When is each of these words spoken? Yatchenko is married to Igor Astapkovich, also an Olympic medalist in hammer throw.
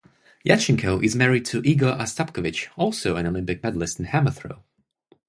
Yatchenko 0.43 1.03
is 1.05 1.15
married 1.15 1.45
to 1.45 1.61
Igor 1.63 1.91
Astapkovich, 1.91 2.69
also 2.75 3.17
an 3.17 3.27
Olympic 3.27 3.61
medalist 3.61 3.99
in 3.99 4.05
hammer 4.05 4.31
throw. 4.31 4.63